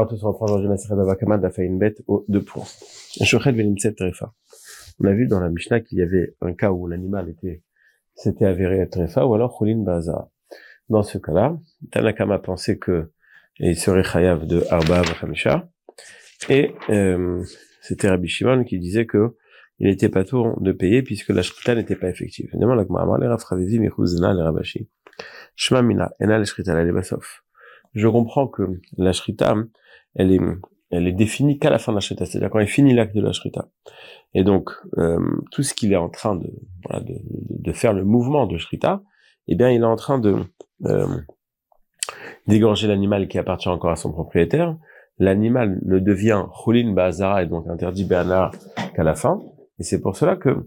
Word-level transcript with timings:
Bonjour 0.00 0.14
à 0.14 0.16
tous, 0.16 0.24
on 0.24 0.28
reprend 0.28 0.46
aujourd'hui 0.46 0.68
Maseret 0.68 0.96
Bavakama 0.96 1.36
d'Afaïn 1.36 1.76
Bet 1.76 1.96
au 2.06 2.24
2 2.28 2.42
points. 2.42 2.64
Trefa. 3.18 4.32
On 4.98 5.04
a 5.04 5.12
vu 5.12 5.26
dans 5.26 5.40
la 5.40 5.50
Mishnah 5.50 5.80
qu'il 5.80 5.98
y 5.98 6.02
avait 6.02 6.34
un 6.40 6.54
cas 6.54 6.70
où 6.70 6.86
l'animal 6.86 7.28
était, 7.28 7.62
s'était 8.14 8.46
avéré 8.46 8.78
être 8.78 8.92
Trefa 8.92 9.26
ou 9.26 9.34
alors 9.34 9.58
Khulin 9.58 9.82
Baza. 9.84 10.30
Dans 10.88 11.02
ce 11.02 11.18
cas-là, 11.18 11.58
Tanakama 11.92 12.38
pensait 12.38 12.78
que 12.78 13.12
il 13.58 13.76
serait 13.76 14.02
Chayav 14.02 14.46
de 14.46 14.64
Arba 14.70 15.02
Vachamisha 15.02 15.68
et 16.48 16.74
euh, 16.88 17.44
c'était 17.82 18.08
Rabbi 18.08 18.26
Shimon 18.28 18.64
qui 18.64 18.78
disait 18.78 19.04
que 19.04 19.36
il 19.80 19.88
n'était 19.88 20.08
pas 20.08 20.24
tour 20.24 20.58
de 20.62 20.72
payer 20.72 21.02
puisque 21.02 21.28
la 21.28 21.42
shrita 21.42 21.74
n'était 21.74 21.96
pas 21.96 22.08
effective. 22.08 22.46
Évidemment, 22.54 22.74
la 22.74 22.86
Gemara 22.86 23.18
les 23.18 23.26
Rafravivi 23.26 23.78
Mechuzena 23.78 24.32
les 24.32 24.40
Rabashi. 24.40 24.88
Shma 25.56 25.82
Mina 25.82 26.10
Ena 26.20 26.38
le 26.38 26.46
shrita 26.46 26.72
la 26.72 26.84
Lebasof. 26.84 27.42
Je 27.92 28.08
comprends 28.08 28.46
que 28.46 28.62
la 28.96 29.12
shrita, 29.12 29.56
elle 30.14 30.32
est, 30.32 30.40
elle 30.90 31.06
est 31.06 31.12
définie 31.12 31.58
qu'à 31.58 31.70
la 31.70 31.78
fin 31.78 31.92
de 31.92 31.96
la 31.96 32.00
shrita, 32.00 32.26
c'est-à-dire 32.26 32.50
quand 32.50 32.60
il 32.60 32.66
finit 32.66 32.94
l'acte 32.94 33.14
de 33.14 33.22
la 33.22 33.32
shrita. 33.32 33.68
Et 34.34 34.44
donc, 34.44 34.70
euh, 34.98 35.18
tout 35.50 35.62
ce 35.62 35.74
qu'il 35.74 35.92
est 35.92 35.96
en 35.96 36.08
train 36.08 36.36
de, 36.36 36.50
voilà, 36.84 37.04
de, 37.04 37.14
de, 37.22 37.72
faire 37.72 37.92
le 37.92 38.04
mouvement 38.04 38.46
de 38.46 38.58
shrita, 38.58 39.02
eh 39.48 39.56
bien, 39.56 39.70
il 39.70 39.82
est 39.82 39.84
en 39.84 39.96
train 39.96 40.18
de 40.18 40.36
euh, 40.86 41.06
d'égorger 42.46 42.88
l'animal 42.88 43.28
qui 43.28 43.38
appartient 43.38 43.68
encore 43.68 43.90
à 43.90 43.96
son 43.96 44.12
propriétaire. 44.12 44.76
L'animal 45.18 45.80
ne 45.84 45.98
devient 45.98 46.46
chulin 46.64 46.92
bazara 46.92 47.42
et 47.42 47.46
donc 47.46 47.68
interdit 47.68 48.04
bernard 48.04 48.52
qu'à 48.94 49.04
la 49.04 49.14
fin. 49.14 49.40
Et 49.78 49.82
c'est 49.82 50.00
pour 50.00 50.16
cela 50.16 50.36
que 50.36 50.48
euh, 50.48 50.64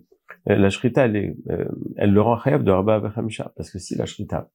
la 0.56 0.70
shrita, 0.70 1.06
elle, 1.06 1.16
est, 1.16 1.36
euh, 1.50 1.66
elle 1.98 2.12
le 2.12 2.22
rend 2.22 2.38
khayab 2.38 2.64
de 2.64 2.72
Rabba 2.72 3.00
Vachamisha. 3.00 3.52
Parce 3.56 3.72
que 3.72 3.80
si 3.80 3.96
la 3.96 4.06
shrita, 4.06 4.50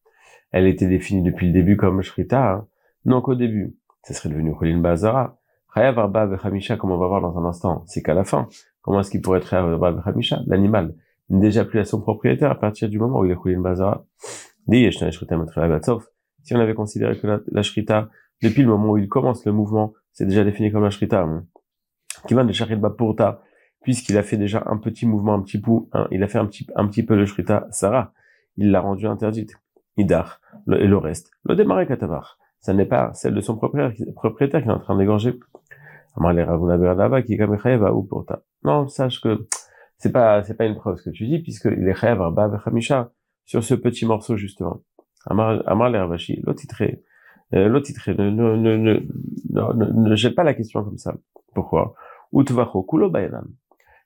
elle 0.52 0.66
était 0.66 0.86
définie 0.86 1.22
depuis 1.22 1.46
le 1.46 1.52
début 1.52 1.76
comme 1.76 2.00
shrita, 2.02 2.52
hein, 2.52 2.66
non 3.04 3.20
qu'au 3.20 3.34
début, 3.34 3.76
ça 4.08 4.14
serait 4.14 4.30
devenu 4.30 4.54
chulin 4.58 4.78
bazara. 4.78 5.36
Chayav 5.74 5.98
Rabba 5.98 6.24
Vachamisha, 6.24 6.78
comme 6.78 6.92
on 6.92 6.96
va 6.96 7.06
voir 7.08 7.20
dans 7.20 7.36
un 7.38 7.44
instant, 7.44 7.84
c'est 7.86 8.02
qu'à 8.02 8.14
la 8.14 8.24
fin. 8.24 8.48
Comment 8.80 9.00
est-ce 9.00 9.10
qu'il 9.10 9.20
pourrait 9.20 9.40
être 9.40 9.48
Chayav 9.50 9.66
Rabba 9.66 9.90
Vachamisha 9.90 10.40
L'animal 10.46 10.94
n'est 11.28 11.40
déjà 11.40 11.66
plus 11.66 11.78
à 11.78 11.84
son 11.84 12.00
propriétaire 12.00 12.50
à 12.50 12.54
partir 12.54 12.88
du 12.88 12.98
moment 12.98 13.20
où 13.20 13.26
il 13.26 13.32
est 13.32 13.42
chulin 13.42 13.60
bazara. 13.60 14.06
Si 14.70 16.54
on 16.54 16.60
avait 16.60 16.74
considéré 16.74 17.18
que 17.18 17.26
la, 17.26 17.40
la 17.52 17.62
depuis 18.40 18.62
le 18.62 18.68
moment 18.68 18.92
où 18.92 18.96
il 18.96 19.08
commence 19.08 19.44
le 19.44 19.52
mouvement, 19.52 19.92
c'est 20.12 20.24
déjà 20.24 20.42
défini 20.42 20.72
comme 20.72 20.84
la 20.84 20.90
shrita, 20.90 21.20
hein. 21.20 21.44
qui 22.26 22.32
va 22.32 22.44
de 22.44 22.52
sharit 22.52 22.80
pourta, 22.96 23.42
puisqu'il 23.82 24.16
a 24.16 24.22
fait 24.22 24.38
déjà 24.38 24.62
un 24.66 24.78
petit 24.78 25.06
mouvement, 25.06 25.34
un 25.34 25.42
petit 25.42 25.60
peu, 25.60 25.72
hein, 25.92 26.08
il 26.10 26.22
a 26.22 26.28
fait 26.28 26.38
un 26.38 26.46
petit, 26.46 26.66
un 26.76 26.86
petit 26.86 27.02
peu 27.02 27.14
le 27.14 27.26
shrita 27.26 27.66
Sarah, 27.70 28.12
il 28.56 28.70
l'a 28.70 28.80
rendu 28.80 29.06
interdite. 29.06 29.60
Idar, 29.98 30.40
et 30.72 30.86
le 30.86 30.96
reste. 30.96 31.32
Le 31.44 31.56
démarré 31.56 31.86
katavar, 31.86 32.38
ça 32.60 32.74
n'est 32.74 32.86
pas 32.86 33.12
celle 33.14 33.34
de 33.34 33.40
son 33.40 33.56
propriétaire, 33.56 34.62
qui 34.62 34.68
est 34.68 34.72
en 34.72 34.78
train 34.78 34.96
d'égorger. 34.96 35.38
Non, 38.64 38.88
sache 38.88 39.20
que 39.20 39.46
c'est 39.98 40.12
pas, 40.12 40.42
c'est 40.42 40.56
pas 40.56 40.64
une 40.64 40.74
preuve 40.74 40.96
ce 40.96 41.10
que 41.10 41.14
tu 41.14 41.26
dis, 41.26 41.38
puisqu'il 41.40 41.88
est 41.88 41.94
chayav 41.94 42.20
arba 42.22 42.50
sur 43.44 43.64
ce 43.64 43.74
petit 43.74 44.06
morceau, 44.06 44.36
justement. 44.36 44.82
Amar 45.26 45.90
le 45.90 45.98
Ravashi, 45.98 46.42
l'autre 46.44 46.60
titré, 46.60 47.02
l'autre 47.52 47.86
titré, 47.86 48.14
ne, 48.14 48.30
ne, 48.30 48.56
ne, 48.56 49.00
ne, 50.08 50.14
jette 50.16 50.34
pas 50.34 50.44
la 50.44 50.54
question 50.54 50.82
comme 50.84 50.98
ça. 50.98 51.14
Pourquoi? 51.54 51.94
Utvacho, 52.32 52.82
kulo 52.82 53.10
bayanam. 53.10 53.48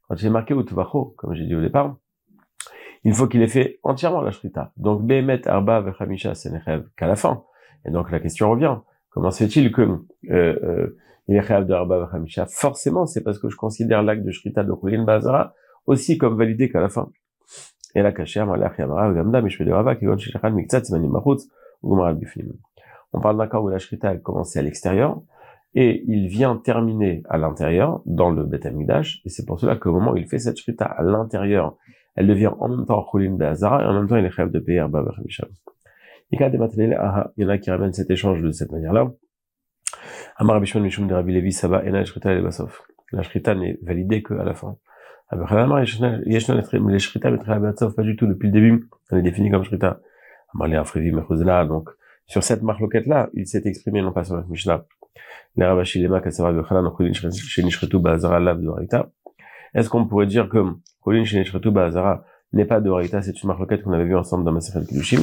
Quand 0.09 0.17
j'ai 0.17 0.31
marqué 0.31 0.55
Utvacho, 0.55 1.15
comme 1.17 1.35
j'ai 1.35 1.47
dit 1.47 1.55
au 1.55 1.61
départ, 1.61 1.97
il 3.05 3.15
faut 3.15 3.27
qu'il 3.27 3.43
ait 3.43 3.49
fait 3.49 3.81
entièrement 3.83 4.21
la 4.21 4.31
shrita. 4.31 4.73
Donc, 4.77 5.05
Behemet 5.05 5.47
Arba 5.49 5.81
Vechamisha 5.81 6.35
Senechev 6.35 6.85
qu'à 6.97 7.07
la 7.07 7.17
fin. 7.17 7.43
Et 7.85 7.91
donc, 7.91 8.11
la 8.11 8.21
question 8.21 8.51
revient. 8.51 8.77
Comment 9.11 9.31
se 9.31 9.45
fait-il 9.45 9.73
que, 9.73 9.83
euh, 9.83 9.99
euh? 10.31 10.99
Forcément, 12.49 13.07
c'est 13.07 13.23
parce 13.23 13.39
que 13.39 13.49
je 13.49 13.57
considère 13.57 14.03
l'acte 14.03 14.25
de 14.25 14.31
shrita 14.31 14.65
de 14.65 14.73
Kulin 14.73 15.05
Bazara 15.05 15.55
aussi 15.87 16.19
comme 16.19 16.37
validé 16.37 16.69
qu'à 16.71 16.81
la 16.81 16.89
fin. 16.89 17.11
Et 17.95 18.03
la. 18.03 18.13
On 23.15 23.21
parle 23.21 23.37
d'un 23.37 23.47
cas 23.47 23.61
où 23.61 23.69
la 23.69 23.79
shrita 23.79 24.09
a 24.09 24.17
commencé 24.17 24.59
à 24.59 24.63
l'extérieur, 24.63 25.21
et 25.75 26.03
il 26.07 26.29
vient 26.29 26.57
terminer 26.57 27.23
à 27.29 27.39
l'intérieur, 27.39 28.03
dans 28.07 28.31
le 28.31 28.45
Bet 28.45 28.61
et 28.65 29.29
c'est 29.29 29.47
pour 29.47 29.61
cela 29.61 29.77
qu'au 29.77 29.93
moment 29.93 30.13
où 30.13 30.17
il 30.17 30.27
fait 30.27 30.39
cette 30.39 30.57
shrita 30.57 30.85
à 30.85 31.03
l'intérieur, 31.03 31.77
elle 32.15 32.27
devient 32.27 32.51
en 32.59 32.69
même 32.69 32.87
temps 32.87 33.05
Khulin 33.11 33.37
Be'azara, 33.37 33.83
et 33.83 33.87
en 33.87 33.93
même 33.95 34.09
temps 34.09 34.17
il 34.17 34.25
est 34.25 34.31
chef 34.31 34.51
de 34.51 34.59
payer 34.59 34.85
Bechamisha. 34.89 35.47
Il 36.33 36.41
y 36.41 37.45
en 37.45 37.49
a 37.49 37.59
qui 37.59 37.71
ramènent 37.71 37.93
cet 37.93 38.11
échange 38.11 38.41
de 38.41 38.51
cette 38.51 38.73
manière-là. 38.73 39.13
Amar 40.37 40.61
Bishman 40.61 40.83
Mishum 40.83 41.07
de 41.07 41.15
Rabbi 41.15 41.35
Levi 41.35 41.53
Saba, 41.53 41.85
Ena 41.85 42.05
Shrita 42.05 42.35
Lebasof. 42.35 42.83
La 43.13 43.23
shrita 43.23 43.55
n'est 43.55 43.79
validée 43.83 44.23
qu'à 44.23 44.43
la 44.43 44.55
fin. 44.55 44.79
Les 45.31 46.99
shrita 46.99 47.31
pas 47.31 48.03
du 48.03 48.17
tout 48.17 48.27
depuis 48.27 48.47
le 48.49 48.53
début, 48.53 48.89
elle 49.11 49.19
est 49.19 49.23
définie 49.23 49.51
comme 49.51 49.65
shrita. 49.65 50.01
Amar 50.55 50.69
le 50.69 50.79
Afrivi 50.79 51.13
Mechuzela, 51.13 51.67
donc, 51.67 51.91
sur 52.27 52.43
cette 52.43 52.63
marloquette-là, 52.63 53.29
il 53.35 53.47
s'est 53.47 53.63
exprimé 53.65 54.01
non 54.01 54.13
pas 54.13 54.25
sur 54.25 54.37
la 54.37 54.45
Mishnah, 54.49 54.85
est-ce 59.75 59.91
qu'on 59.91 60.07
pourrait 60.07 60.27
dire 60.27 60.49
que 60.49 60.59
Kolin 61.03 61.25
Shenishretu 61.25 61.71
Bazara 61.71 62.25
n'est 62.55 62.65
pas 62.65 62.81
de 62.81 62.89
Raïta, 62.89 63.21
c'est 63.21 63.43
une 63.43 63.49
marloquette 63.49 63.83
qu'on 63.83 63.93
avait 63.93 64.05
vue 64.05 64.17
ensemble 64.17 64.45
dans 64.45 64.53
Maseret 64.53 64.85
Kiddushin 64.87 65.21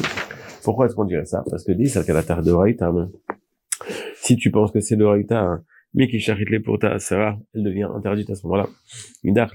Pourquoi 0.63 0.85
est-ce 0.85 0.95
qu'on 0.95 1.05
dirait 1.05 1.25
ça? 1.25 1.43
Parce 1.49 1.63
que 1.63 1.71
dit, 1.71 1.87
c'est 1.87 2.05
qu'à 2.05 2.13
la 2.13 2.23
terre 2.23 2.41
de 2.41 2.51
Raïta, 2.51 2.91
si 4.15 4.35
tu 4.35 4.51
penses 4.51 4.71
que 4.71 4.79
c'est 4.79 4.95
de 4.95 5.05
Raïta, 5.05 5.41
hein, 5.41 5.63
mais 5.93 6.07
qui 6.07 6.19
charite 6.19 6.49
les 6.49 6.59
pour 6.59 6.77
ta 6.79 6.99
Sarah, 6.99 7.37
elle 7.53 7.63
devient 7.63 7.87
interdite 7.95 8.29
à 8.29 8.35
ce 8.35 8.45
moment-là. 8.47 8.67
La 9.23 9.47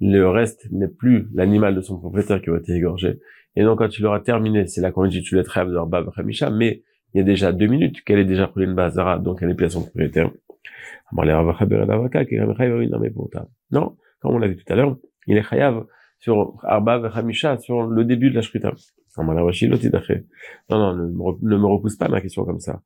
Le 0.00 0.28
reste 0.28 0.68
n'est 0.70 0.88
plus 0.88 1.28
l'animal 1.34 1.74
de 1.74 1.80
son 1.80 1.98
propriétaire 1.98 2.40
qui 2.40 2.50
va 2.50 2.58
été 2.58 2.74
égorgé. 2.74 3.18
Et 3.56 3.62
donc, 3.62 3.78
quand 3.78 3.88
tu 3.88 4.02
l'auras 4.02 4.20
terminé, 4.20 4.66
c'est 4.66 4.80
là 4.80 4.92
qu'on 4.92 5.06
dit 5.06 5.22
tu 5.22 5.34
l'as 5.34 5.42
de 5.42 5.88
Bab 5.88 6.10
mais 6.52 6.82
il 7.14 7.18
y 7.18 7.20
a 7.20 7.24
déjà 7.24 7.52
deux 7.52 7.66
minutes 7.66 8.02
qu'elle 8.04 8.18
est 8.18 8.24
déjà 8.24 8.46
pris 8.46 8.64
une 8.64 8.74
bazara, 8.74 9.18
donc 9.18 9.42
elle 9.42 9.50
est 9.50 9.54
plus 9.54 9.66
à 9.66 9.70
son 9.70 9.82
propriétaire. 9.82 10.30
Non, 13.70 13.96
comme 14.20 14.34
on 14.34 14.38
l'a 14.38 14.48
vu 14.48 14.56
tout 14.56 14.72
à 14.72 14.76
l'heure, 14.76 14.96
il 15.26 15.36
est 15.36 15.42
chayav 15.42 15.84
sur 16.18 16.54
Arba 16.62 16.98
Vechamisha, 16.98 17.58
sur 17.58 17.82
le 17.82 18.04
début 18.04 18.30
de 18.30 18.36
la 18.36 18.42
shrita. 18.42 18.72
Non, 20.70 20.78
non, 20.78 20.94
ne, 20.94 21.56
me 21.56 21.66
repousse 21.66 21.96
pas 21.96 22.08
ma 22.08 22.20
question 22.20 22.44
comme 22.44 22.60
ça. 22.60 22.80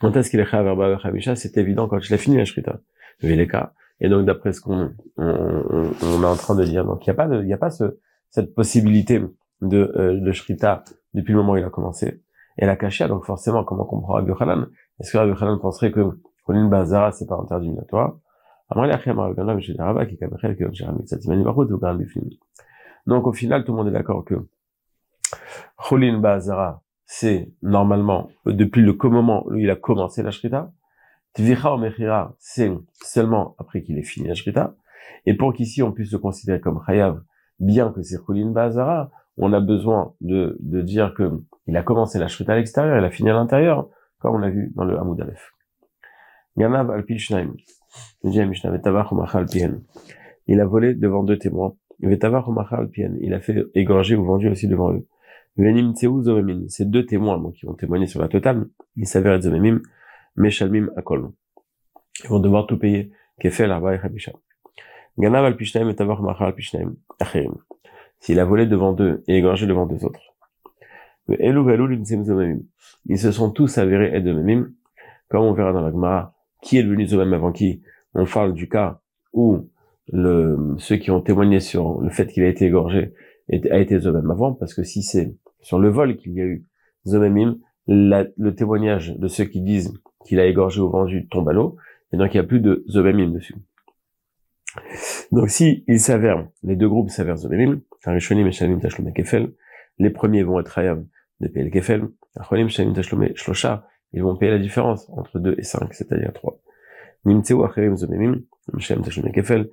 Quand 0.00 0.16
est-ce 0.16 0.30
qu'il 0.30 0.40
est 0.40 0.44
chayav 0.44 0.66
Arba 0.66 0.90
Vechamisha 0.90 1.36
C'est 1.36 1.56
évident 1.56 1.88
quand 1.88 1.98
il 1.98 2.12
a 2.14 2.18
fini 2.18 2.36
la 2.36 2.44
shrita. 2.44 2.80
Et 3.22 4.08
donc, 4.08 4.26
d'après 4.26 4.52
ce 4.52 4.60
qu'on 4.60 4.92
on, 5.16 5.92
on, 6.02 6.22
est 6.22 6.26
en 6.26 6.36
train 6.36 6.54
de 6.54 6.64
dire, 6.64 6.84
donc 6.84 7.06
il 7.06 7.10
n'y 7.10 7.12
a 7.12 7.14
pas 7.14 7.28
de, 7.28 7.44
y 7.44 7.52
a 7.52 7.58
pas 7.58 7.70
ce, 7.70 7.98
cette 8.30 8.54
possibilité 8.54 9.22
de, 9.62 9.92
euh, 9.96 10.20
de 10.20 10.32
shrita 10.32 10.84
depuis 11.14 11.32
le 11.32 11.38
moment 11.38 11.52
où 11.52 11.56
il 11.56 11.64
a 11.64 11.70
commencé. 11.70 12.22
Et 12.58 12.66
la 12.66 12.76
kashia, 12.76 13.08
donc 13.08 13.24
forcément, 13.24 13.64
comment 13.64 13.84
comprend 13.84 14.14
Rabbi 14.14 14.28
Yochanan 14.28 14.66
Est-ce 15.00 15.12
que 15.12 15.18
Rabbi 15.18 15.30
Yochanan 15.30 15.58
penserait 15.58 15.92
que 15.92 16.00
Kolin 16.44 16.68
Bazara, 16.68 17.12
c'est 17.12 17.26
pas 17.26 17.36
interdit 17.36 17.70
minatoire 17.70 18.18
donc 23.06 23.26
au 23.26 23.32
final, 23.32 23.64
tout 23.64 23.72
le 23.72 23.78
monde 23.78 23.88
est 23.88 23.92
d'accord 23.92 24.24
que 24.24 24.34
Cholin 25.76 26.18
Bazara, 26.18 26.82
c'est 27.04 27.52
normalement 27.62 28.30
depuis 28.46 28.82
le 28.82 28.96
moment 29.08 29.46
où 29.46 29.54
il 29.54 29.70
a 29.70 29.76
commencé 29.76 30.22
la 30.22 30.30
Shrita. 30.30 30.72
Tvicha 31.34 31.74
ou 31.74 31.78
Mechira, 31.78 32.34
c'est 32.38 32.72
seulement 33.02 33.54
après 33.58 33.82
qu'il 33.82 33.98
ait 33.98 34.02
fini 34.02 34.26
la 34.26 34.34
Shrita. 34.34 34.74
Et 35.26 35.34
pour 35.34 35.52
qu'ici 35.52 35.82
on 35.82 35.92
puisse 35.92 36.12
le 36.12 36.18
considérer 36.18 36.60
comme 36.60 36.82
Chayav, 36.86 37.22
bien 37.60 37.92
que 37.92 38.02
c'est 38.02 38.18
Cholin 38.24 38.50
Bazara, 38.50 39.10
on 39.36 39.52
a 39.52 39.60
besoin 39.60 40.14
de, 40.20 40.56
de 40.60 40.80
dire 40.80 41.14
que 41.14 41.42
il 41.66 41.76
a 41.76 41.82
commencé 41.82 42.18
la 42.18 42.28
shrita 42.28 42.52
à 42.52 42.56
l'extérieur, 42.56 42.98
il 42.98 43.04
a 43.04 43.10
fini 43.10 43.30
à 43.30 43.34
l'intérieur, 43.34 43.88
comme 44.18 44.36
on 44.36 44.38
l'a 44.38 44.50
vu 44.50 44.72
dans 44.76 44.84
le 44.84 44.98
Hamoud 44.98 45.20
Aleph. 45.20 45.52
Il 50.46 50.60
a 50.60 50.64
volé 50.64 50.94
devant 50.94 51.22
deux 51.22 51.38
témoins. 51.38 51.74
Il 52.00 53.34
a 53.34 53.40
fait 53.40 53.64
égorger 53.74 54.16
ou 54.16 54.24
vendu 54.24 54.48
aussi 54.48 54.68
devant 54.68 54.92
eux. 54.92 55.06
Venim 55.56 55.94
Zomemim. 55.94 56.68
Ces 56.68 56.84
deux 56.84 57.06
témoins, 57.06 57.38
donc, 57.38 57.54
qui 57.54 57.66
vont 57.66 57.74
témoigner 57.74 58.06
sur 58.06 58.20
la 58.20 58.28
totale, 58.28 58.66
ils 58.96 59.06
s'avèrent 59.06 59.34
être 59.34 59.42
Zomemim, 59.42 59.80
Meshalmim 60.36 60.90
Akol. 60.96 61.30
Ils 62.24 62.28
vont 62.28 62.40
devoir 62.40 62.66
tout 62.66 62.78
payer. 62.78 63.10
Kefel 63.40 63.70
Arba 63.70 63.94
et 63.94 63.96
Rabisha. 63.96 64.32
Ganav 65.18 65.44
al 65.44 65.56
Pishnaim 65.56 65.88
et 65.88 65.94
Tavar 65.94 66.22
Machal 66.22 66.54
Pishnaim. 66.54 66.94
Acherim 67.18 67.54
s'il 68.20 68.40
a 68.40 68.44
volé 68.44 68.66
devant 68.66 68.92
deux 68.92 69.22
et 69.28 69.36
égorgé 69.36 69.66
devant 69.66 69.86
deux 69.86 70.04
autres. 70.04 70.20
Ils 73.08 73.18
se 73.18 73.32
sont 73.32 73.50
tous 73.50 73.78
avérés 73.78 74.16
être 74.16 74.24
de 74.24 74.72
comme 75.28 75.42
on 75.42 75.52
verra 75.52 75.72
dans 75.72 75.80
la 75.80 75.90
Gemara, 75.90 76.34
qui 76.62 76.78
est 76.78 76.84
devenu 76.84 77.06
Zomem 77.06 77.32
avant 77.34 77.52
qui? 77.52 77.82
On 78.14 78.24
parle 78.24 78.54
du 78.54 78.68
cas 78.68 79.00
où 79.32 79.68
le, 80.12 80.76
ceux 80.78 80.96
qui 80.96 81.10
ont 81.10 81.20
témoigné 81.20 81.60
sur 81.60 82.00
le 82.00 82.10
fait 82.10 82.26
qu'il 82.26 82.44
a 82.44 82.48
été 82.48 82.66
égorgé 82.66 83.12
a 83.48 83.78
été 83.78 83.98
Zomem 84.00 84.30
avant, 84.30 84.54
parce 84.54 84.74
que 84.74 84.82
si 84.82 85.02
c'est 85.02 85.34
sur 85.60 85.78
le 85.78 85.88
vol 85.88 86.16
qu'il 86.16 86.32
y 86.32 86.40
a 86.40 86.44
eu 86.44 86.64
Zomemim, 87.06 87.58
le 87.86 88.50
témoignage 88.50 89.16
de 89.16 89.28
ceux 89.28 89.44
qui 89.44 89.60
disent 89.60 89.92
qu'il 90.24 90.40
a 90.40 90.46
égorgé 90.46 90.80
ou 90.80 90.90
vendu 90.90 91.28
tombe 91.28 91.48
à 91.48 91.52
l'eau, 91.52 91.76
et 92.12 92.16
donc 92.16 92.34
il 92.34 92.36
n'y 92.36 92.44
a 92.44 92.46
plus 92.46 92.60
de 92.60 92.84
Zomemim 92.88 93.30
dessus. 93.30 93.54
Donc 95.32 95.50
si 95.50 95.84
il 95.86 96.00
s'avère, 96.00 96.48
les 96.62 96.76
deux 96.76 96.88
groupes 96.88 97.10
s'avèrent 97.10 97.36
Zomemim, 97.36 97.80
et 98.06 98.20
Shalim 98.20 99.12
Kefel, 99.14 99.52
les 99.98 100.10
premiers 100.10 100.42
vont 100.42 100.60
être 100.60 100.76
Hayab 100.78 101.06
de 101.40 101.48
payer 101.48 101.64
le 101.64 101.70
Kefel, 101.70 102.08
Achonim 102.36 102.68
Shalim 102.68 102.92
Tashlum 102.92 103.28
Shlosha, 103.34 103.86
ils 104.12 104.22
vont 104.22 104.36
payer 104.36 104.52
la 104.52 104.58
différence 104.58 105.08
entre 105.10 105.38
2 105.38 105.56
et 105.58 105.62
5, 105.62 105.92
c'est-à-dire 105.94 106.32
3. 106.32 106.60
Nimtseu 107.24 107.56
Zomemim, 107.96 108.42
Shalim 108.78 109.32
Kefel. 109.32 109.70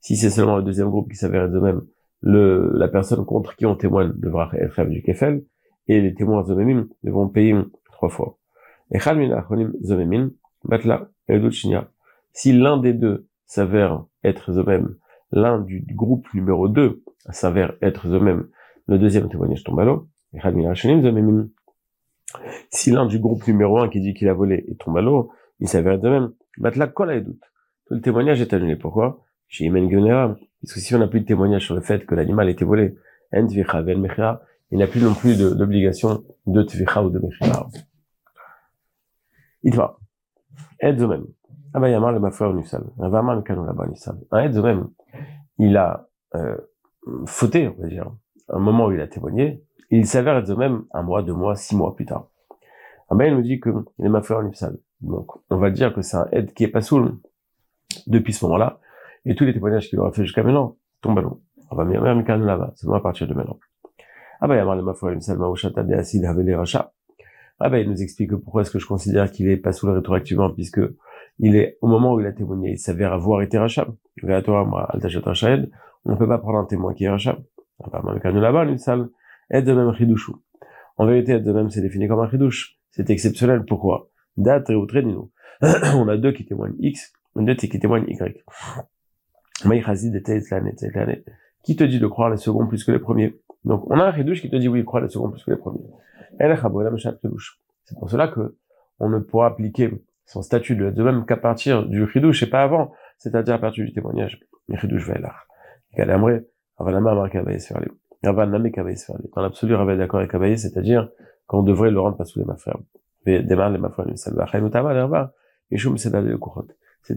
Si 0.00 0.16
c'est 0.16 0.30
seulement 0.30 0.56
le 0.56 0.62
deuxième 0.62 0.88
groupe 0.90 1.10
qui 1.10 1.16
s'avère 1.16 1.44
être 1.44 1.52
de 1.52 1.60
même, 1.60 1.82
la 2.22 2.88
personne 2.88 3.24
contre 3.24 3.56
qui 3.56 3.66
on 3.66 3.76
témoigne 3.76 4.12
devra 4.16 4.50
être 4.54 4.78
Hayab 4.78 4.90
du 4.90 5.02
Kefel, 5.02 5.44
et 5.88 6.00
les 6.00 6.14
témoins 6.14 6.44
Zomemim 6.44 6.88
devront 7.02 7.28
payer 7.28 7.54
trois 7.86 8.08
fois. 8.08 8.38
Si 12.32 12.52
l'un 12.52 12.76
des 12.76 12.92
deux 12.92 13.26
s'avère 13.46 14.04
être 14.22 14.52
Zomem, 14.52 14.96
l'un 15.32 15.58
du 15.60 15.84
groupe 15.94 16.26
numéro 16.34 16.68
2 16.68 17.02
s'avère 17.30 17.74
être 17.82 18.08
Zomem, 18.08 18.48
le 18.86 18.98
deuxième 18.98 19.28
témoignage 19.28 19.64
tombe 19.64 19.80
à 19.80 19.84
l'eau. 19.84 20.08
Si 22.70 22.90
l'un 22.90 23.06
du 23.06 23.18
groupe 23.18 23.46
numéro 23.46 23.78
1 23.78 23.88
qui 23.88 24.00
dit 24.00 24.14
qu'il 24.14 24.28
a 24.28 24.34
volé 24.34 24.64
est 24.68 24.80
tombe 24.80 24.96
à 24.96 25.00
l'eau, 25.00 25.30
il 25.58 25.68
s'avère 25.68 25.94
être 25.94 26.92
kol 26.92 27.24
doute. 27.24 27.49
Tout 27.90 27.96
le 27.96 28.02
témoignage 28.02 28.40
est 28.40 28.52
annulé. 28.52 28.76
Pourquoi? 28.76 29.18
Chez 29.48 29.64
Imen 29.64 29.88
Parce 29.90 30.72
que 30.72 30.78
si 30.78 30.94
on 30.94 30.98
n'a 31.00 31.08
plus 31.08 31.22
de 31.22 31.24
témoignage 31.26 31.64
sur 31.64 31.74
le 31.74 31.80
fait 31.80 32.06
que 32.06 32.14
l'animal 32.14 32.46
a 32.46 32.50
été 32.52 32.64
volé, 32.64 32.94
il 33.32 34.78
n'a 34.78 34.86
plus 34.86 35.02
non 35.02 35.12
plus 35.12 35.36
d'obligation 35.36 36.22
de 36.46 36.62
tvicha 36.62 37.02
ou 37.02 37.10
de 37.10 37.18
mechira. 37.18 37.68
Itva. 39.64 39.98
Edzomem. 40.78 41.26
Abayamar 41.74 42.12
le 42.12 42.20
mafouer 42.20 42.52
nusal. 42.52 42.84
Avamar 43.00 43.34
le 43.34 43.42
canon 43.42 43.64
là-bas 43.64 43.88
nusal. 43.88 44.18
Un 44.30 44.44
Edzomem, 44.44 44.90
il 45.58 45.76
a 45.76 46.08
euh, 46.36 46.58
fauté, 47.26 47.66
on 47.76 47.82
va 47.82 47.88
dire, 47.88 48.08
un 48.50 48.60
moment 48.60 48.86
où 48.86 48.92
il 48.92 49.00
a 49.00 49.08
témoigné, 49.08 49.64
il 49.90 50.06
s'avère 50.06 50.36
Edzomem 50.36 50.84
un 50.92 51.02
mois, 51.02 51.24
deux 51.24 51.34
mois, 51.34 51.56
six 51.56 51.74
mois 51.74 51.96
plus 51.96 52.06
tard. 52.06 52.28
Abayam 53.08 53.34
nous 53.34 53.42
dit 53.42 53.58
que 53.58 53.70
il 53.98 54.06
est 54.06 54.08
mafouer 54.08 54.44
nusal. 54.44 54.78
Donc, 55.00 55.26
on 55.50 55.56
va 55.56 55.72
dire 55.72 55.92
que 55.92 56.02
c'est 56.02 56.16
un 56.16 56.28
aide 56.30 56.52
qui 56.52 56.62
est 56.62 56.68
pas 56.68 56.82
saoul 56.82 57.18
depuis 58.06 58.32
ce 58.32 58.44
moment-là, 58.44 58.80
et 59.24 59.34
tous 59.34 59.44
les 59.44 59.52
témoignages 59.52 59.88
qu'il 59.88 59.98
aura 59.98 60.12
fait 60.12 60.24
jusqu'à 60.24 60.42
maintenant 60.42 60.76
tombent 61.02 61.18
à 61.18 61.22
l'eau. 61.22 61.42
On 61.70 61.76
va 61.76 61.84
mettre 61.84 62.04
un 62.04 62.22
canon 62.22 62.46
là-bas, 62.46 62.72
seulement 62.76 62.96
à 62.96 63.00
partir 63.00 63.28
de 63.28 63.34
maintenant. 63.34 63.58
Ah 64.40 64.48
ben, 64.48 64.66
ah 67.62 67.68
ben, 67.68 67.78
il 67.78 67.90
nous 67.90 68.02
explique 68.02 68.34
pourquoi 68.36 68.62
est-ce 68.62 68.70
que 68.70 68.78
je 68.78 68.86
considère 68.86 69.30
qu'il 69.30 69.48
est 69.48 69.58
pas 69.58 69.72
sous 69.72 69.86
le 69.86 69.92
rétroactivement, 69.92 70.50
puisque 70.50 70.80
il 71.38 71.56
est, 71.56 71.76
au 71.82 71.88
moment 71.88 72.14
où 72.14 72.20
il 72.20 72.26
a 72.26 72.32
témoigné, 72.32 72.72
il 72.72 72.78
s'avère 72.78 73.12
avoir 73.12 73.42
été 73.42 73.58
rachab. 73.58 73.94
On 74.22 74.26
ne 74.26 76.16
peut 76.16 76.28
pas 76.28 76.38
prendre 76.38 76.58
un 76.58 76.64
témoin 76.64 76.94
qui 76.94 77.04
est 77.04 77.10
rachab. 77.10 77.36
là-bas, 77.82 78.64
une 78.64 78.78
salle, 78.78 79.10
aide 79.50 79.66
de 79.66 79.74
même 79.74 79.92
chidouchou. 79.94 80.42
En 80.96 81.06
vérité, 81.06 81.32
aide 81.32 81.44
de 81.44 81.52
même, 81.52 81.68
c'est 81.68 81.82
défini 81.82 82.08
comme 82.08 82.20
un 82.20 82.30
chidouche. 82.30 82.78
C'est 82.90 83.10
exceptionnel. 83.10 83.64
Pourquoi? 83.66 84.08
Date 84.38 84.70
et 84.70 84.74
On 85.94 86.08
a 86.08 86.16
deux 86.16 86.32
qui 86.32 86.46
témoignent 86.46 86.76
X, 86.78 87.12
deux 87.36 87.54
qui 87.54 87.78
témoignent 87.78 88.06
Y. 88.08 88.44
Qui 91.62 91.76
te 91.76 91.84
dit 91.84 91.98
de 92.00 92.06
croire 92.06 92.30
les 92.30 92.36
seconds 92.36 92.66
plus 92.66 92.84
que 92.84 92.92
les 92.92 92.98
premiers? 92.98 93.38
Donc, 93.64 93.90
on 93.90 93.98
a 93.98 94.04
un 94.04 94.14
chidouche 94.14 94.40
qui 94.40 94.48
te 94.50 94.56
dit 94.56 94.68
oui, 94.68 94.84
croit 94.84 95.00
les 95.00 95.08
secondes 95.08 95.32
plus 95.32 95.44
que 95.44 95.50
les 95.50 95.56
premiers. 95.56 95.84
C'est 97.84 97.98
pour 97.98 98.10
cela 98.10 98.28
que 98.28 98.56
on 98.98 99.08
ne 99.08 99.18
pourra 99.18 99.48
appliquer 99.48 99.90
son 100.26 100.42
statut 100.42 100.76
de, 100.76 100.90
de 100.90 101.02
même 101.02 101.26
qu'à 101.26 101.36
partir 101.36 101.86
du 101.86 102.06
chidouche 102.08 102.42
et 102.42 102.48
pas 102.48 102.62
avant, 102.62 102.92
c'est-à-dire 103.18 103.54
à 103.54 103.58
partir 103.58 103.84
du 103.84 103.92
témoignage. 103.92 104.40
Mais 104.68 104.78
chidouche 104.78 105.06
va 105.08 105.18
là. 105.18 105.34
Dans 108.22 109.42
l'absolu, 109.42 109.74
Ravel 109.74 109.98
d'accord 109.98 110.20
avec 110.20 110.30
Kabaye, 110.30 110.58
c'est-à-dire 110.58 111.10
qu'on 111.46 111.62
devrait 111.62 111.90
le 111.90 112.00
rendre 112.00 112.16
pas 112.16 112.24
sous 112.24 112.38
les 112.38 112.44
mafrères. 112.44 112.78
Mais 113.26 113.42
démarre 113.42 113.70
les 113.70 113.78
mafrères, 113.78 114.06
c'est 114.14 114.32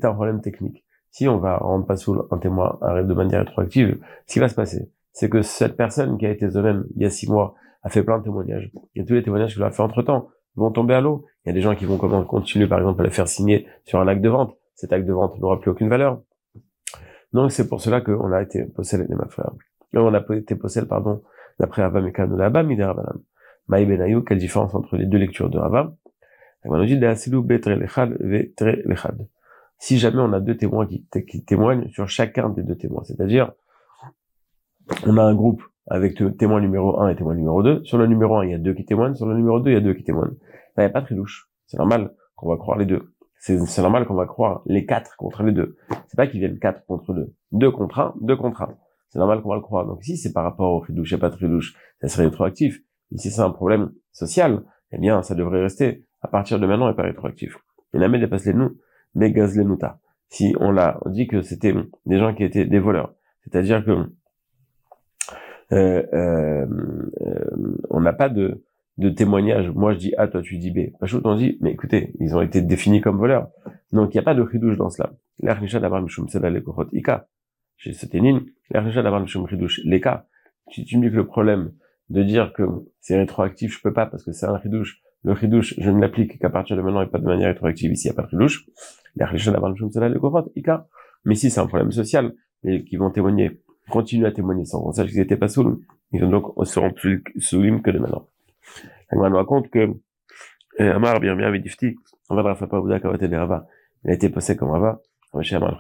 un 0.04 0.14
problème 0.14 0.42
technique. 0.42 0.84
Si 1.12 1.28
on 1.28 1.38
va 1.38 1.58
rendre 1.58 1.86
pas 1.86 1.96
sous 1.96 2.20
un 2.32 2.38
témoin 2.38 2.80
de 2.82 3.14
manière 3.14 3.42
rétroactive, 3.46 4.00
ce 4.26 4.34
qui 4.34 4.40
va 4.40 4.50
se 4.50 4.56
passer, 4.56 4.90
c'est 5.12 5.30
que 5.30 5.44
cette 5.44 5.78
personne 5.78 6.18
qui 6.18 6.26
a 6.26 6.32
été 6.32 6.48
même 6.60 6.86
il 6.96 7.04
y 7.04 7.06
a 7.06 7.10
six 7.10 7.30
mois 7.30 7.54
a 7.84 7.90
fait 7.90 8.04
plein 8.04 8.18
de 8.18 8.24
témoignages. 8.24 8.72
Et 8.96 9.06
tous 9.06 9.14
les 9.14 9.24
témoignages 9.24 9.54
qu'il 9.54 9.64
a 9.64 9.70
fait 9.70 9.84
entre 9.84 10.02
temps 10.02 10.30
vont 10.56 10.72
tomber 10.72 10.96
à 10.96 11.02
l'eau. 11.02 11.26
Il 11.46 11.50
y 11.50 11.52
a 11.52 11.54
des 11.54 11.62
gens 11.62 11.76
qui 11.76 11.86
vont 11.86 11.98
continuer, 11.98 12.68
par 12.68 12.80
exemple, 12.80 13.02
à 13.02 13.04
le 13.04 13.10
faire 13.10 13.28
signer 13.28 13.68
sur 13.84 14.00
un 14.00 14.08
acte 14.08 14.22
de 14.22 14.30
vente. 14.30 14.58
Cet 14.76 14.92
acte 14.94 15.06
de 15.06 15.14
vente 15.14 15.40
n'aura 15.40 15.60
plus 15.60 15.70
aucune 15.70 15.90
valeur. 15.90 16.22
Donc, 17.34 17.52
c'est 17.52 17.68
pour 17.68 17.82
cela 17.82 18.02
qu'on 18.02 18.32
a 18.32 18.42
été 18.42 18.64
possède 18.66 19.08
les 19.08 19.16
frères. 19.30 19.52
On 19.94 20.14
a 20.14 20.24
été 20.36 20.56
possède, 20.56 20.86
pardon, 20.86 21.22
d'après 21.60 21.84
Abba, 21.84 22.64
Midé 22.64 22.84
Rabanam. 22.84 23.22
Maï 23.68 23.86
Benayou, 23.86 24.22
quelle 24.24 24.40
différence 24.40 24.74
entre 24.74 24.98
les 24.98 25.06
deux 25.06 25.18
lectures 25.18 25.50
de 25.50 25.58
Rava? 25.58 25.94
Si 29.84 29.98
jamais 29.98 30.22
on 30.22 30.32
a 30.32 30.40
deux 30.40 30.56
témoins 30.56 30.88
qui, 30.88 31.44
témoignent 31.44 31.90
sur 31.90 32.08
chacun 32.08 32.48
des 32.48 32.64
deux 32.64 32.78
témoins, 32.78 33.04
c'est-à-dire, 33.04 33.52
on 35.06 35.18
a 35.18 35.24
un 35.24 35.36
groupe 35.36 35.62
avec 35.88 36.16
témoin 36.38 36.62
numéro 36.62 37.02
1 37.02 37.10
et 37.10 37.18
témoin 37.18 37.36
numéro 37.36 37.62
2. 37.62 37.84
Sur 37.84 37.98
le 37.98 38.08
numéro 38.08 38.38
1, 38.38 38.46
il 38.46 38.52
y 38.52 38.54
a 38.54 38.60
deux 38.60 38.74
qui 38.74 38.86
témoignent. 38.86 39.14
Sur 39.14 39.26
le 39.26 39.36
numéro 39.36 39.60
2, 39.60 39.72
il 39.72 39.74
y 39.74 39.76
a 39.76 39.82
deux 39.82 39.94
qui 39.94 40.06
témoignent. 40.06 40.38
il 40.78 40.80
n'y 40.80 40.86
a 40.86 40.90
pas 40.90 41.02
de 41.02 41.14
louche. 41.14 41.50
C'est 41.66 41.78
normal 41.78 42.14
qu'on 42.38 42.48
va 42.48 42.56
croire 42.56 42.78
les 42.78 42.86
deux. 42.86 43.14
C'est 43.40 43.82
normal 43.82 44.08
qu'on 44.08 44.14
va 44.14 44.26
croire 44.26 44.62
les 44.68 44.86
quatre 44.86 45.18
contre 45.18 45.44
les 45.44 45.52
deux. 45.52 45.76
C'est 46.08 46.16
pas 46.16 46.28
qu'ils 46.28 46.40
viennent 46.40 46.60
quatre 46.60 46.86
contre 46.86 47.14
deux. 47.14 47.34
Deux 47.52 47.72
contre 47.72 48.00
un, 48.00 48.14
deux 48.22 48.38
contre 48.38 48.62
un. 48.62 48.78
C'est 49.10 49.20
normal 49.20 49.42
qu'on 49.42 49.50
va 49.50 49.56
le 49.56 49.62
croire. 49.62 49.86
Donc 49.86 50.00
ici, 50.08 50.16
c'est 50.16 50.32
par 50.32 50.46
rapport 50.46 50.72
au 50.72 50.80
ridouche, 50.80 51.12
il 51.12 51.16
n'y 51.16 51.20
a 51.20 51.30
pas 51.30 51.30
de 51.30 51.36
ridouche. 51.36 51.76
Ça 52.00 52.08
serait 52.08 52.24
rétroactif. 52.24 52.80
Ici, 53.12 53.32
c'est 53.32 53.42
un 53.42 53.52
problème 53.52 53.92
social. 54.14 54.64
Eh 54.94 54.98
bien, 54.98 55.22
ça 55.24 55.36
devrait 55.36 55.62
rester 55.62 56.06
à 56.22 56.30
partir 56.30 56.58
de 56.58 56.66
maintenant 56.66 56.90
et 56.90 56.96
pas 56.96 57.04
rétroactif. 57.04 57.58
Et 57.94 57.98
la 57.98 58.08
dépasse 58.08 58.46
les 58.46 58.54
nous, 58.54 58.78
les 59.16 59.34
Si 60.30 60.56
on 60.60 60.72
l'a 60.72 61.00
dit 61.08 61.28
que 61.28 61.42
c'était 61.42 61.74
des 62.06 62.18
gens 62.18 62.34
qui 62.34 62.44
étaient 62.44 62.66
des 62.66 62.80
voleurs. 62.80 63.14
C'est-à-dire 63.44 63.84
que 63.86 63.92
euh, 65.72 66.04
euh, 66.14 66.66
euh, 67.22 67.46
on 67.90 68.02
n'a 68.02 68.14
pas 68.14 68.30
de, 68.30 68.64
de 68.98 69.10
témoignage. 69.10 69.70
Moi, 69.72 69.94
je 69.94 69.98
dis 69.98 70.14
A, 70.18 70.28
toi, 70.28 70.42
tu 70.42 70.58
dis 70.58 70.72
B. 70.72 70.96
Pachout, 71.00 71.22
on 71.24 71.36
dit, 71.36 71.58
mais 71.62 71.72
écoutez, 71.72 72.14
ils 72.20 72.36
ont 72.36 72.42
été 72.42 72.62
définis 72.62 73.02
comme 73.02 73.18
voleurs. 73.18 73.50
Donc, 73.92 74.14
il 74.14 74.18
n'y 74.18 74.22
a 74.22 74.24
pas 74.24 74.36
de 74.36 74.46
chidouche 74.52 74.78
dans 74.78 74.90
cela. 74.90 75.14
L'Arnisha 75.40 75.80
d'Abraham 75.80 76.04
Mishum 76.04 76.28
Lekochot 76.32 76.90
Ika. 76.94 77.28
Chez 77.78 77.94
Seténine, 77.94 78.46
l'Arnisha 78.70 79.02
d'Abraham 79.02 79.24
Mishum 79.24 79.48
Chidouche 79.48 79.82
Leka. 79.84 80.28
Tu, 80.70 80.86
tu 80.86 80.98
me 80.98 81.04
dis 81.04 81.12
que 81.12 81.18
le 81.18 81.26
problème 81.26 81.74
de 82.10 82.24
dire 82.24 82.54
que 82.54 82.64
c'est 83.02 83.18
rétroactif, 83.18 83.76
je 83.76 83.82
peux 83.82 83.94
pas 83.94 84.06
parce 84.06 84.24
que 84.24 84.32
c'est 84.32 84.46
un 84.46 84.60
chidouche. 84.62 85.02
Le 85.24 85.36
chidouche, 85.36 85.74
je 85.78 85.90
ne 85.90 86.00
l'applique 86.00 86.38
qu'à 86.40 86.50
partir 86.50 86.76
de 86.76 86.82
maintenant 86.82 87.02
et 87.02 87.08
pas 87.08 87.20
de 87.20 87.26
manière 87.26 87.48
rétroactive. 87.48 87.92
Ici, 87.92 88.08
il 88.08 88.12
n'y 88.12 88.18
a 88.18 88.22
pas 88.22 88.24
de 88.24 88.30
chidouche. 88.30 88.66
Mais 91.26 91.36
si 91.36 91.50
c'est 91.50 91.60
un 91.60 91.68
problème 91.68 91.92
social, 91.92 92.34
et 92.66 92.84
qui 92.84 92.96
vont 92.96 93.12
témoigner 93.12 93.60
continuent 93.90 94.26
à 94.26 94.32
témoigner 94.32 94.66
sans 94.66 94.82
qu'on 94.82 94.92
sache 94.92 95.10
qu'ils 95.10 95.20
n'étaient 95.20 95.38
pas. 95.38 95.48
Ils 96.12 96.24
ont 96.24 96.30
donc 96.30 96.54
seront 96.66 96.92
plus 96.92 97.24
soulim 97.38 97.82
que 97.82 97.92
de 97.92 98.00
maintenant. 98.00 98.28
On 99.12 99.30
nous 99.30 99.36
raconte 99.36 99.70
que 99.70 99.90
euh, 100.80 100.96
Amar 100.96 101.20
bien 101.20 101.36
bien 101.36 101.52
Vidifti, 101.52 101.96
on 102.30 102.36
va 102.36 102.54
Rava. 102.54 103.68
Il 104.06 104.12
a 104.12 104.14
été 104.14 104.32
comme 104.56 104.72
Rava. 104.72 105.02
Amar 105.34 105.80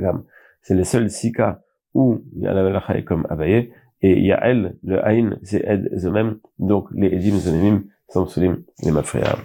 comme. 0.00 0.24
C'est 0.62 0.74
le 0.74 0.84
seul 0.84 1.10
sika 1.10 1.62
où 1.94 2.22
il 2.34 2.42
y 2.42 2.46
a 2.46 2.54
la 2.54 3.02
comme 3.02 3.26
Abaye. 3.28 3.72
Et 4.02 4.20
Yael, 4.20 4.76
le 4.82 5.04
Aïn, 5.04 5.38
c'est 5.42 5.62
Ed 5.64 5.88
eux-mêmes. 6.04 6.38
Donc 6.58 6.88
les 6.92 7.08
Edim 7.08 7.38
Zonemim 7.38 7.84
sont 8.08 8.26
soulim, 8.26 8.62
les 8.82 8.90
Mafréa. 8.90 9.36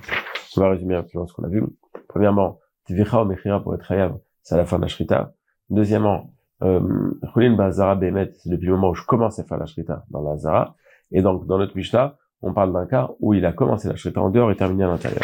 On 0.58 0.62
va 0.62 0.70
résumer 0.72 1.00
peu 1.04 1.26
ce 1.26 1.34
qu'on 1.34 1.44
a 1.44 1.48
vu. 1.48 1.64
Premièrement, 2.08 2.60
Tvicha 2.86 3.22
ou 3.22 3.26
Mechira 3.26 3.62
pour 3.62 3.76
être 3.76 3.92
Hayav, 3.92 4.18
c'est 4.42 4.56
à 4.56 4.58
la 4.58 4.66
fin 4.66 4.78
de 4.78 4.84
la 4.84 4.88
Shrita. 4.88 5.34
Deuxièmement, 5.70 6.34
euh, 6.64 7.12
Chulin 7.34 7.56
Bazara 7.56 7.96
Bemet, 7.96 8.32
c'est 8.38 8.50
depuis 8.50 8.66
le 8.66 8.74
moment 8.74 8.90
où 8.90 8.96
je 8.96 9.04
commence 9.04 9.38
à 9.40 9.44
faire 9.44 9.58
la 9.58 9.68
Shrita 9.68 10.06
dans 10.10 10.22
la 10.22 10.38
Zara. 10.38 10.76
Et 11.12 11.22
donc, 11.22 11.46
dans 11.46 11.60
notre 11.60 11.76
Mishnah, 11.76 12.18
on 12.42 12.54
parle 12.54 12.74
d'un 12.74 12.88
cas 12.88 13.12
où 13.20 13.34
il 13.34 13.46
a 13.46 13.52
commencé 13.54 13.88
la 13.88 13.96
Shrita 13.96 14.22
en 14.22 14.30
dehors 14.30 14.52
et 14.52 14.56
terminé 14.56 14.84
à 14.84 14.88
l'intérieur. 14.88 15.24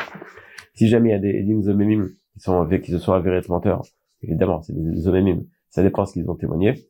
Si 0.76 0.88
jamais 0.88 1.10
il 1.10 1.12
y 1.14 1.16
a 1.16 1.20
des 1.20 1.40
Edim 1.40 1.62
Zomemim 1.62 2.08
qui 2.38 2.82
qui 2.82 2.92
se 2.92 3.00
sont 3.00 3.14
avérés 3.14 3.38
être 3.38 3.50
menteurs, 3.50 3.82
évidemment, 4.22 4.62
c'est 4.62 4.74
des 4.74 4.96
Zomemim, 4.96 5.44
ça 5.70 5.82
dépend 5.82 6.06
ce 6.06 6.14
qu'ils 6.14 6.30
ont 6.30 6.36
témoigné. 6.36 6.86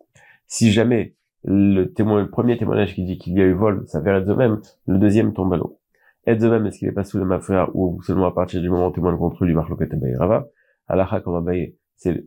Si 0.48 0.72
jamais 0.72 1.16
le 1.44 1.86
témoin, 1.86 2.22
le 2.22 2.30
premier 2.30 2.58
témoignage 2.58 2.96
qui 2.96 3.04
dit 3.04 3.18
qu'il 3.18 3.38
y 3.38 3.42
a 3.42 3.46
eu 3.46 3.54
vol 3.54 3.84
s'avère 3.88 4.16
être 4.18 4.28
Zomem, 4.28 4.62
le 4.88 4.98
deuxième 4.98 5.34
tombe 5.34 5.54
à 5.54 5.58
l'eau. 5.58 5.80
Être 6.26 6.40
Zomem, 6.40 6.66
est-ce 6.66 6.80
qu'il 6.80 6.88
est 6.88 6.94
pas 6.94 7.04
sous 7.04 7.18
le 7.18 7.26
mafia 7.26 7.70
ou 7.74 8.02
seulement 8.04 8.28
à 8.28 8.32
partir 8.32 8.62
du 8.62 8.70
moment 8.70 8.88
où 8.88 8.92
témoin 8.92 9.16
contre 9.18 9.44
lui, 9.46 9.54
Marloket 9.54 9.90
Rava? 10.18 10.48
Alacha 10.88 11.22
comme 11.22 11.36
Abaye, 11.36 11.76
c'est 11.96 12.26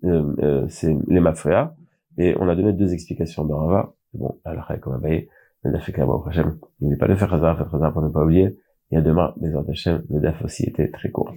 les 1.09 1.21
mafréas. 1.21 1.75
Et 2.19 2.35
on 2.39 2.49
a 2.49 2.57
donné 2.57 2.73
deux 2.73 2.93
explications 2.93 3.45
dans 3.45 3.59
Rava. 3.59 3.95
bon, 4.15 4.39
la 4.45 4.53
est 4.75 4.81
comme 4.81 5.01
baillet, 5.01 5.29
le 5.63 5.73
daf 5.73 5.89
est 5.89 5.93
prochain. 5.93 6.57
N'oubliez 6.81 6.99
pas 6.99 7.09
de 7.09 7.15
faire 7.15 7.29
Khazar, 7.29 7.57
faire 7.59 7.71
Khazar 7.71 7.93
pour 7.93 8.03
ne 8.03 8.09
pas 8.09 8.25
oublier. 8.25 8.57
Et 8.91 8.97
à 8.97 9.01
demain, 9.01 9.35
les 9.41 9.53
Hashem, 9.55 10.05
le 10.11 10.21
daf 10.21 10.43
aussi 10.45 10.65
était 10.65 10.91
très 10.91 11.11
court. 11.11 11.35